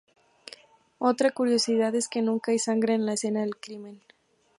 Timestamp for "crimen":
3.57-4.01